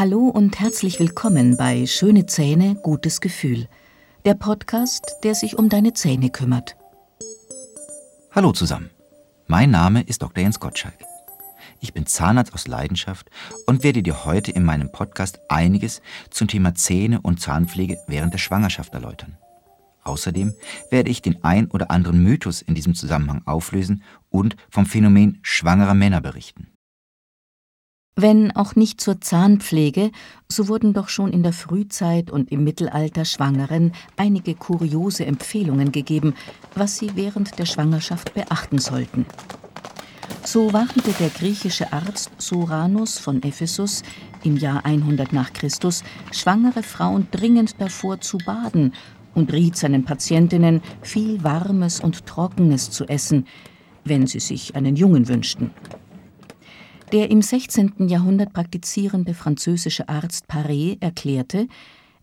[0.00, 3.68] Hallo und herzlich willkommen bei Schöne Zähne, gutes Gefühl,
[4.24, 6.74] der Podcast, der sich um deine Zähne kümmert.
[8.32, 8.88] Hallo zusammen.
[9.46, 10.42] Mein Name ist Dr.
[10.42, 10.94] Jens Gottschalk.
[11.80, 13.28] Ich bin Zahnarzt aus Leidenschaft
[13.66, 18.38] und werde dir heute in meinem Podcast einiges zum Thema Zähne und Zahnpflege während der
[18.38, 19.36] Schwangerschaft erläutern.
[20.02, 20.54] Außerdem
[20.90, 25.92] werde ich den ein oder anderen Mythos in diesem Zusammenhang auflösen und vom Phänomen schwangerer
[25.92, 26.72] Männer berichten.
[28.16, 30.10] Wenn auch nicht zur Zahnpflege,
[30.48, 36.34] so wurden doch schon in der Frühzeit und im Mittelalter Schwangeren einige kuriose Empfehlungen gegeben,
[36.74, 39.26] was sie während der Schwangerschaft beachten sollten.
[40.44, 44.02] So warnte der griechische Arzt Soranus von Ephesus
[44.42, 48.92] im Jahr 100 nach Christus schwangere Frauen dringend davor zu baden
[49.34, 53.46] und riet seinen Patientinnen, viel Warmes und Trockenes zu essen,
[54.04, 55.70] wenn sie sich einen Jungen wünschten.
[57.12, 58.08] Der im 16.
[58.08, 61.66] Jahrhundert praktizierende französische Arzt Paré erklärte,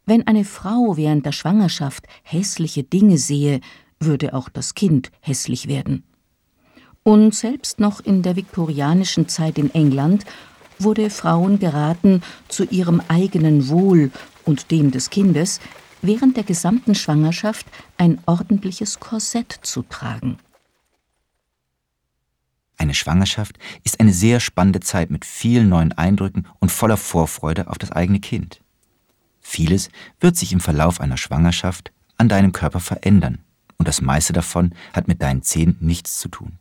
[0.05, 3.59] wenn eine Frau während der Schwangerschaft hässliche Dinge sehe,
[3.99, 6.03] würde auch das Kind hässlich werden.
[7.03, 10.23] Und selbst noch in der viktorianischen Zeit in England
[10.79, 14.11] wurde Frauen geraten, zu ihrem eigenen Wohl
[14.45, 15.59] und dem des Kindes
[16.01, 17.65] während der gesamten Schwangerschaft
[17.97, 20.37] ein ordentliches Korsett zu tragen.
[22.77, 27.77] Eine Schwangerschaft ist eine sehr spannende Zeit mit vielen neuen Eindrücken und voller Vorfreude auf
[27.77, 28.61] das eigene Kind.
[29.41, 33.39] Vieles wird sich im Verlauf einer Schwangerschaft an deinem Körper verändern
[33.77, 36.59] und das meiste davon hat mit deinen Zähnen nichts zu tun.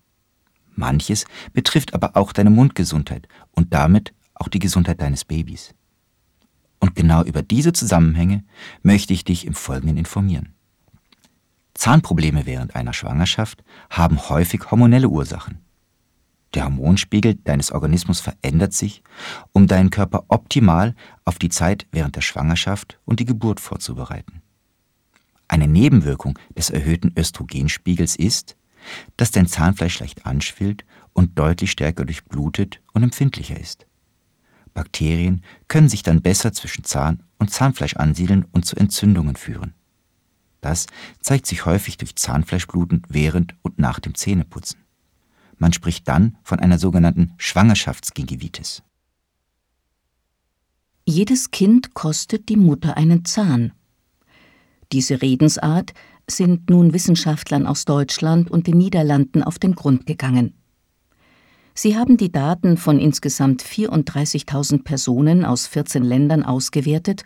[0.75, 5.75] Manches betrifft aber auch deine Mundgesundheit und damit auch die Gesundheit deines Babys.
[6.79, 8.45] Und genau über diese Zusammenhänge
[8.83, 10.55] möchte ich dich im Folgenden informieren.
[11.75, 15.66] Zahnprobleme während einer Schwangerschaft haben häufig hormonelle Ursachen.
[16.55, 19.03] Der Hormonspiegel deines Organismus verändert sich,
[19.53, 20.95] um deinen Körper optimal
[21.25, 24.43] auf die Zeit während der Schwangerschaft und die Geburt vorzubereiten.
[25.49, 28.57] Eine Nebenwirkung des erhöhten Östrogenspiegels ist,
[29.17, 33.87] dass dein Zahnfleisch leicht anschwillt und deutlich stärker durchblutet und empfindlicher ist.
[34.75, 39.75] Bakterien können sich dann besser zwischen Zahn und Zahnfleisch ansiedeln und zu Entzündungen führen.
[40.61, 40.87] Das
[41.21, 44.86] zeigt sich häufig durch Zahnfleischbluten während und nach dem Zähneputzen.
[45.59, 48.83] Man spricht dann von einer sogenannten Schwangerschaftsgingivitis.
[51.07, 53.73] Jedes Kind kostet die Mutter einen Zahn.
[54.93, 55.95] Diese Redensart
[56.29, 60.55] sind nun Wissenschaftlern aus Deutschland und den Niederlanden auf den Grund gegangen.
[61.75, 67.23] Sie haben die Daten von insgesamt 34.000 Personen aus 14 Ländern ausgewertet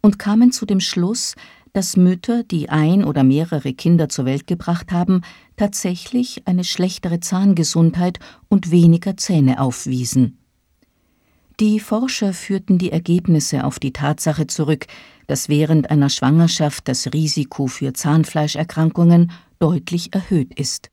[0.00, 1.34] und kamen zu dem Schluss,
[1.72, 5.22] dass Mütter, die ein oder mehrere Kinder zur Welt gebracht haben,
[5.56, 8.18] tatsächlich eine schlechtere Zahngesundheit
[8.48, 10.38] und weniger Zähne aufwiesen.
[11.60, 14.86] Die Forscher führten die Ergebnisse auf die Tatsache zurück,
[15.26, 20.90] dass während einer Schwangerschaft das Risiko für Zahnfleischerkrankungen deutlich erhöht ist.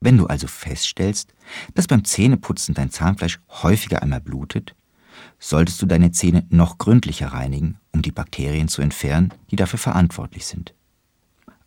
[0.00, 1.32] Wenn du also feststellst,
[1.74, 4.76] dass beim Zähneputzen dein Zahnfleisch häufiger einmal blutet,
[5.38, 10.46] solltest du deine Zähne noch gründlicher reinigen, um die Bakterien zu entfernen, die dafür verantwortlich
[10.46, 10.74] sind.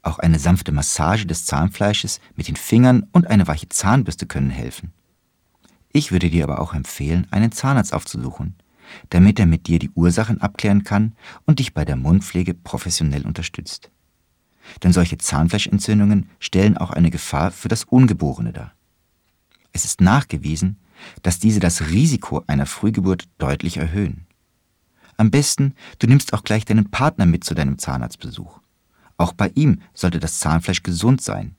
[0.02, 4.94] Auch eine sanfte Massage des Zahnfleisches mit den Fingern und eine weiche Zahnbürste können helfen.
[5.92, 8.56] Ich würde dir aber auch empfehlen, einen Zahnarzt aufzusuchen,
[9.10, 11.14] damit er mit dir die Ursachen abklären kann
[11.46, 13.92] und dich bei der Mundpflege professionell unterstützt
[14.84, 18.74] denn solche Zahnfleischentzündungen stellen auch eine Gefahr für das Ungeborene dar.
[19.74, 20.78] Es ist nachgewiesen,
[21.24, 24.26] dass diese das Risiko einer Frühgeburt deutlich erhöhen.
[25.18, 28.60] Am besten, du nimmst auch gleich deinen Partner mit zu deinem Zahnarztbesuch.
[29.18, 31.56] Auch bei ihm sollte das Zahnfleisch gesund sein.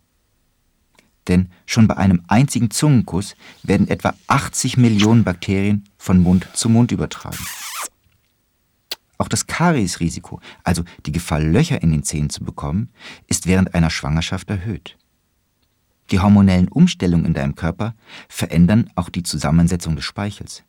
[1.26, 6.93] Denn schon bei einem einzigen Zungenkuss werden etwa 80 Millionen Bakterien von Mund zu Mund
[6.93, 7.44] übertragen.
[9.19, 12.91] Auch das Kariesrisiko, also die Gefahr, Löcher in den Zähnen zu bekommen,
[13.26, 14.97] ist während einer Schwangerschaft erhöht.
[16.11, 17.95] Die hormonellen Umstellungen in deinem Körper
[18.29, 20.65] verändern auch die Zusammensetzung des Speichels.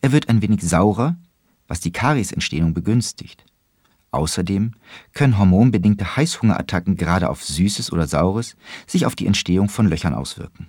[0.00, 1.16] Er wird ein wenig saurer,
[1.68, 3.44] was die Kariesentstehung begünstigt.
[4.10, 4.72] Außerdem
[5.12, 8.56] können hormonbedingte Heißhungerattacken gerade auf Süßes oder Saures
[8.86, 10.68] sich auf die Entstehung von Löchern auswirken.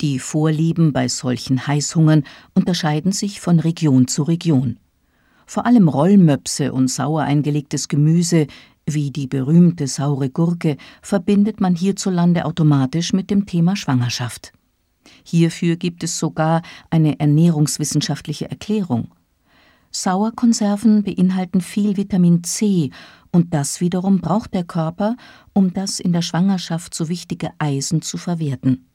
[0.00, 4.78] Die Vorlieben bei solchen Heißhungern unterscheiden sich von Region zu Region.
[5.46, 8.46] Vor allem Rollmöpse und sauer eingelegtes Gemüse,
[8.94, 14.52] wie die berühmte saure Gurke, verbindet man hierzulande automatisch mit dem Thema Schwangerschaft.
[15.24, 19.08] Hierfür gibt es sogar eine ernährungswissenschaftliche Erklärung.
[19.90, 22.90] Sauerkonserven beinhalten viel Vitamin C
[23.32, 25.16] und das wiederum braucht der Körper,
[25.52, 28.86] um das in der Schwangerschaft so wichtige Eisen zu verwerten.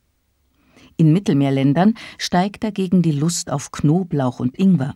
[0.98, 4.96] In Mittelmeerländern steigt dagegen die Lust auf Knoblauch und Ingwer.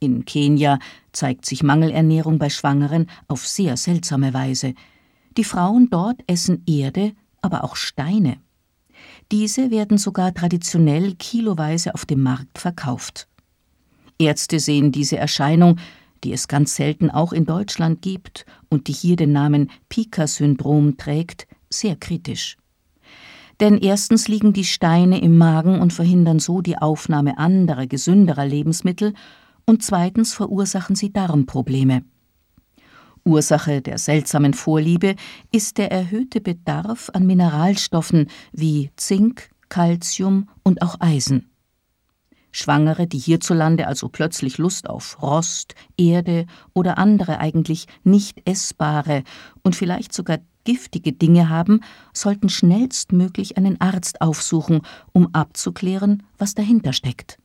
[0.00, 0.78] In Kenia
[1.12, 4.74] zeigt sich Mangelernährung bei Schwangeren auf sehr seltsame Weise.
[5.36, 7.12] Die Frauen dort essen Erde,
[7.42, 8.36] aber auch Steine.
[9.30, 13.28] Diese werden sogar traditionell kiloweise auf dem Markt verkauft.
[14.18, 15.78] Ärzte sehen diese Erscheinung,
[16.24, 21.46] die es ganz selten auch in Deutschland gibt und die hier den Namen Pika-Syndrom trägt,
[21.70, 22.56] sehr kritisch.
[23.60, 29.14] Denn erstens liegen die Steine im Magen und verhindern so die Aufnahme anderer, gesünderer Lebensmittel,
[29.68, 32.02] und zweitens verursachen sie Darmprobleme.
[33.22, 35.14] Ursache der seltsamen Vorliebe
[35.52, 41.50] ist der erhöhte Bedarf an Mineralstoffen wie Zink, Calcium und auch Eisen.
[42.50, 49.22] Schwangere, die hierzulande also plötzlich Lust auf Rost, Erde oder andere eigentlich nicht essbare
[49.62, 51.82] und vielleicht sogar giftige Dinge haben,
[52.14, 54.80] sollten schnellstmöglich einen Arzt aufsuchen,
[55.12, 57.38] um abzuklären, was dahinter steckt.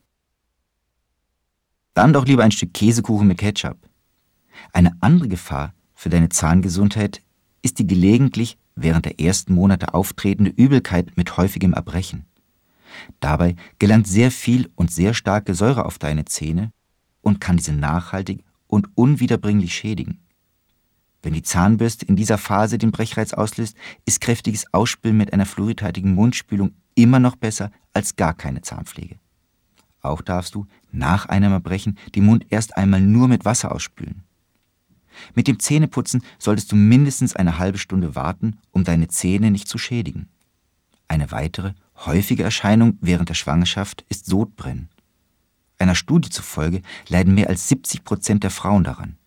[1.94, 3.78] Dann doch lieber ein Stück Käsekuchen mit Ketchup.
[4.72, 7.22] Eine andere Gefahr für deine Zahngesundheit
[7.62, 12.25] ist die gelegentlich während der ersten Monate auftretende Übelkeit mit häufigem Erbrechen.
[13.19, 16.72] Dabei gelangt sehr viel und sehr starke Säure auf deine Zähne
[17.22, 20.19] und kann diese nachhaltig und unwiederbringlich schädigen.
[21.22, 26.13] Wenn die Zahnbürste in dieser Phase den Brechreiz auslöst, ist kräftiges Ausspülen mit einer fluoridhaltigen
[26.13, 29.16] Mundspülung immer noch besser als gar keine Zahnpflege.
[30.04, 34.24] Auch darfst du nach einem Erbrechen den Mund erst einmal nur mit Wasser ausspülen.
[35.34, 39.78] Mit dem Zähneputzen solltest du mindestens eine halbe Stunde warten, um deine Zähne nicht zu
[39.78, 40.28] schädigen.
[41.08, 41.74] Eine weitere,
[42.06, 44.90] häufige Erscheinung während der Schwangerschaft ist Sodbrennen.
[45.78, 49.18] Einer Studie zufolge leiden mehr als 70 Prozent der Frauen daran.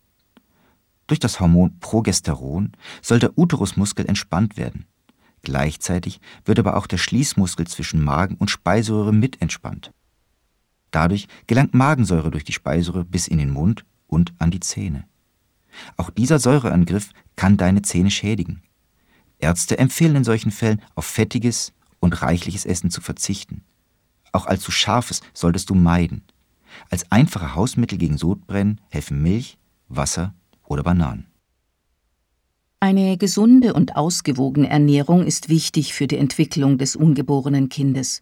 [1.07, 4.85] Durch das Hormon Progesteron soll der Uterusmuskel entspannt werden.
[5.41, 9.91] Gleichzeitig wird aber auch der Schließmuskel zwischen Magen und Speiseröhre mit entspannt.
[10.91, 15.05] Dadurch gelangt Magensäure durch die Speiseröhre bis in den Mund und an die Zähne.
[15.95, 18.61] Auch dieser Säureangriff kann deine Zähne schädigen.
[19.39, 23.63] Ärzte empfehlen in solchen Fällen auf fettiges und reichliches Essen zu verzichten.
[24.31, 26.23] Auch allzu scharfes solltest du meiden.
[26.89, 29.57] Als einfache Hausmittel gegen Sodbrennen helfen Milch,
[29.87, 30.33] Wasser
[30.65, 31.27] oder Bananen.
[32.79, 38.21] Eine gesunde und ausgewogene Ernährung ist wichtig für die Entwicklung des ungeborenen Kindes.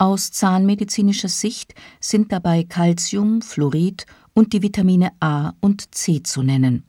[0.00, 6.84] Aus zahnmedizinischer Sicht sind dabei Calcium, Fluorid und die Vitamine A und C zu nennen.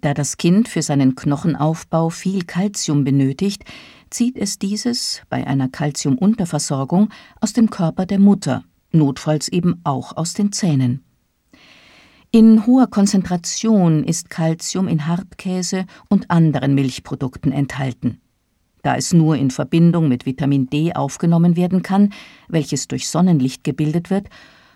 [0.00, 3.64] Da das Kind für seinen Knochenaufbau viel Calcium benötigt,
[4.10, 7.08] zieht es dieses bei einer Calciumunterversorgung
[7.40, 8.62] aus dem Körper der Mutter,
[8.92, 11.02] notfalls eben auch aus den Zähnen.
[12.30, 18.20] In hoher Konzentration ist Calcium in Hartkäse und anderen Milchprodukten enthalten.
[18.82, 22.12] Da es nur in Verbindung mit Vitamin D aufgenommen werden kann,
[22.48, 24.28] welches durch Sonnenlicht gebildet wird,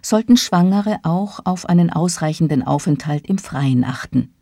[0.02, 4.34] sollten Schwangere auch auf einen ausreichenden Aufenthalt im Freien achten.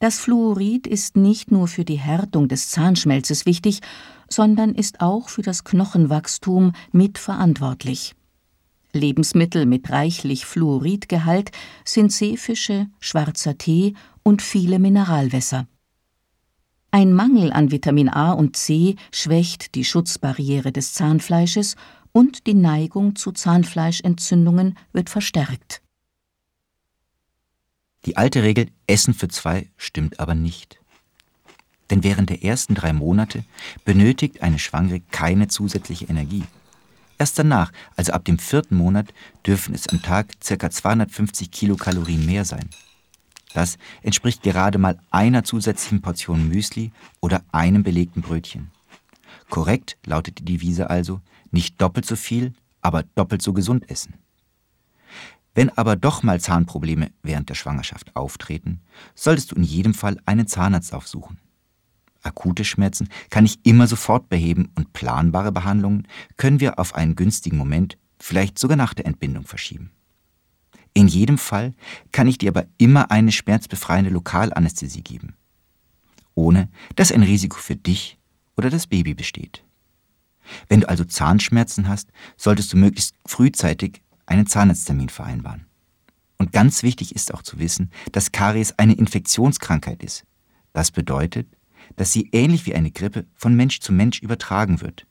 [0.00, 3.80] Das Fluorid ist nicht nur für die Härtung des Zahnschmelzes wichtig,
[4.28, 8.16] sondern ist auch für das Knochenwachstum mitverantwortlich.
[8.92, 11.52] Lebensmittel mit reichlich Fluoridgehalt
[11.84, 13.94] sind Seefische, schwarzer Tee
[14.24, 15.66] und viele Mineralwässer.
[16.94, 21.76] Ein Mangel an Vitamin A und C schwächt die Schutzbarriere des Zahnfleisches
[22.12, 25.80] und die Neigung zu Zahnfleischentzündungen wird verstärkt.
[28.04, 30.80] Die alte Regel Essen für zwei stimmt aber nicht.
[31.88, 33.42] Denn während der ersten drei Monate
[33.86, 36.44] benötigt eine Schwangere keine zusätzliche Energie.
[37.16, 39.14] Erst danach, also ab dem vierten Monat,
[39.46, 40.70] dürfen es am Tag ca.
[40.70, 42.68] 250 Kilokalorien mehr sein.
[43.54, 48.70] Das entspricht gerade mal einer zusätzlichen Portion Müsli oder einem belegten Brötchen.
[49.50, 54.14] Korrekt lautet die Devise also, nicht doppelt so viel, aber doppelt so gesund essen.
[55.54, 58.80] Wenn aber doch mal Zahnprobleme während der Schwangerschaft auftreten,
[59.14, 61.38] solltest du in jedem Fall einen Zahnarzt aufsuchen.
[62.22, 66.06] Akute Schmerzen kann ich immer sofort beheben und planbare Behandlungen
[66.36, 69.90] können wir auf einen günstigen Moment, vielleicht sogar nach der Entbindung verschieben.
[70.94, 71.74] In jedem Fall
[72.12, 75.34] kann ich dir aber immer eine schmerzbefreiende Lokalanästhesie geben,
[76.34, 78.18] ohne dass ein Risiko für dich
[78.56, 79.64] oder das Baby besteht.
[80.68, 85.66] Wenn du also Zahnschmerzen hast, solltest du möglichst frühzeitig einen Zahnarzttermin vereinbaren.
[86.38, 90.24] Und ganz wichtig ist auch zu wissen, dass Karies eine Infektionskrankheit ist.
[90.72, 91.46] Das bedeutet,
[91.96, 95.06] dass sie ähnlich wie eine Grippe von Mensch zu Mensch übertragen wird.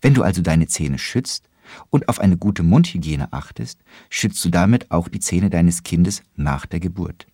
[0.00, 1.48] Wenn du also deine Zähne schützt
[1.90, 3.80] und auf eine gute Mundhygiene achtest,
[4.10, 7.26] schützt du damit auch die Zähne deines Kindes nach der Geburt.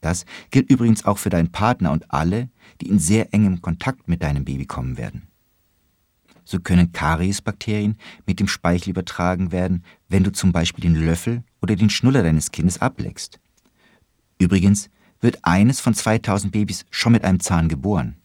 [0.00, 4.22] Das gilt übrigens auch für deinen Partner und alle, die in sehr engem Kontakt mit
[4.22, 5.28] deinem Baby kommen werden.
[6.44, 7.96] so können Kariesbakterien
[8.26, 12.52] mit dem Speichel übertragen werden, wenn du zum Beispiel den Löffel oder den Schnuller deines
[12.52, 13.40] Kindes ableckst.
[14.38, 18.16] Übrigens wird eines von 2000 Babys schon mit einem Zahn geboren.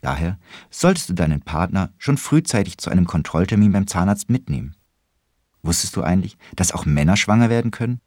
[0.00, 0.38] Daher
[0.70, 4.76] solltest du deinen Partner schon frühzeitig zu einem Kontrolltermin beim Zahnarzt mitnehmen.
[5.62, 8.00] Wusstest du eigentlich, dass auch Männer schwanger werden können?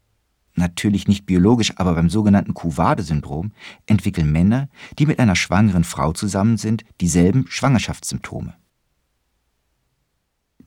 [0.55, 3.51] Natürlich nicht biologisch, aber beim sogenannten Kuwade-Syndrom
[3.85, 4.69] entwickeln Männer,
[4.99, 8.53] die mit einer schwangeren Frau zusammen sind, dieselben Schwangerschaftssymptome.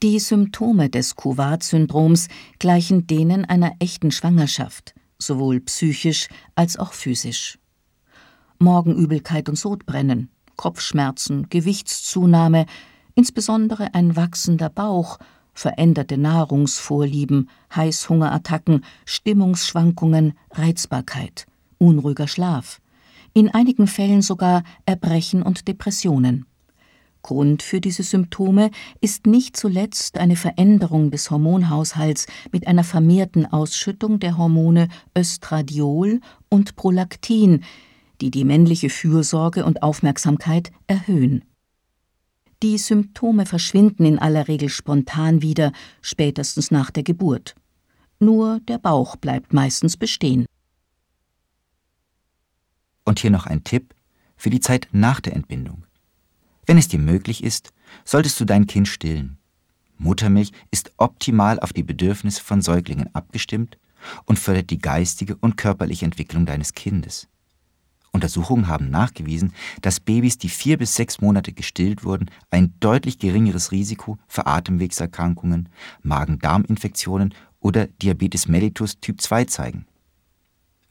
[0.03, 2.29] Die Symptome des Kuwad-Syndroms
[2.59, 7.59] gleichen denen einer echten Schwangerschaft, sowohl psychisch als auch physisch.
[8.59, 12.67] Morgenübelkeit und Sodbrennen, Kopfschmerzen, Gewichtszunahme,
[13.15, 15.19] insbesondere ein wachsender Bauch,
[15.53, 21.47] veränderte Nahrungsvorlieben, Heißhungerattacken, Stimmungsschwankungen, Reizbarkeit,
[21.79, 22.81] unruhiger Schlaf,
[23.33, 26.47] in einigen Fällen sogar Erbrechen und Depressionen.
[27.23, 28.71] Grund für diese Symptome
[29.01, 36.21] ist nicht zuletzt eine Veränderung des Hormonhaushalts mit einer vermehrten Ausschüttung der Hormone Östradiol
[36.51, 37.65] und Prolaktin,
[38.21, 41.45] die die männliche Fürsorge und Aufmerksamkeit erhöhen.
[42.63, 47.55] Die Symptome verschwinden in aller Regel spontan wieder, spätestens nach der Geburt.
[48.21, 50.47] Nur der Bauch bleibt meistens bestehen.
[53.05, 53.95] Und hier noch ein Tipp
[54.37, 55.85] für die Zeit nach der Entbindung.
[56.67, 57.73] Wenn es dir möglich ist,
[58.05, 59.37] solltest du dein Kind stillen.
[59.99, 63.79] Muttermilch ist optimal auf die Bedürfnisse von Säuglingen abgestimmt
[64.25, 67.29] und fördert die geistige und körperliche Entwicklung deines Kindes.
[68.15, 69.53] Untersuchungen haben nachgewiesen,
[69.83, 75.69] dass Babys, die vier bis sechs Monate gestillt wurden, ein deutlich geringeres Risiko für Atemwegserkrankungen,
[76.03, 79.87] Magen-Darm-Infektionen oder Diabetes mellitus Typ 2 zeigen.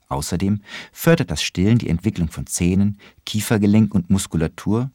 [0.10, 0.62] Außerdem
[0.92, 4.92] fördert das Stillen die Entwicklung von Zähnen, Kiefergelenk und Muskulatur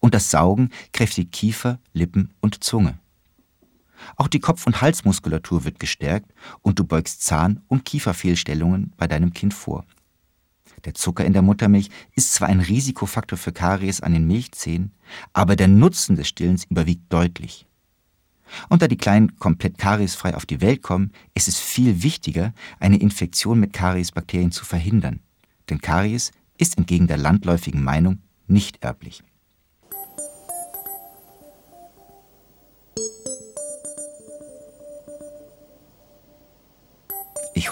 [0.00, 2.98] und das Saugen kräftigt Kiefer, Lippen und Zunge.
[4.16, 9.32] Auch die Kopf- und Halsmuskulatur wird gestärkt und du beugst Zahn- und Kieferfehlstellungen bei deinem
[9.32, 9.84] Kind vor.
[10.84, 14.92] Der Zucker in der Muttermilch ist zwar ein Risikofaktor für Karies an den Milchzähnen,
[15.32, 17.66] aber der Nutzen des Stillens überwiegt deutlich.
[18.68, 22.98] Und da die Kleinen komplett kariesfrei auf die Welt kommen, ist es viel wichtiger, eine
[22.98, 25.20] Infektion mit Kariesbakterien zu verhindern.
[25.68, 29.22] Denn Karies ist entgegen der landläufigen Meinung nicht erblich.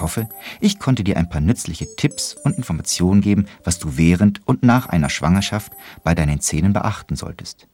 [0.08, 4.62] Hoffe, ich konnte dir ein paar nützliche Tipps und Informationen geben, was du während und
[4.62, 5.70] nach einer Schwangerschaft
[6.02, 7.68] bei deinen Zähnen beachten solltest.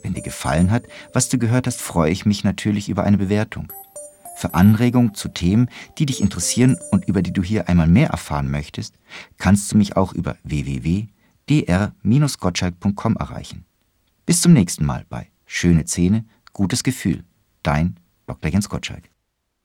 [0.00, 3.72] Wenn dir gefallen hat, was du gehört hast, freue ich mich natürlich über eine Bewertung.
[4.36, 8.48] Für Anregungen zu Themen, die dich interessieren und über die du hier einmal mehr erfahren
[8.48, 8.94] möchtest,
[9.38, 13.64] kannst du mich auch über www.dr-gottschalk.com erreichen.
[14.24, 17.24] Bis zum nächsten Mal bei Schöne Zähne, gutes Gefühl.
[17.64, 17.96] Dein
[18.28, 18.52] Dr.
[18.52, 19.11] Jens Gottschalk.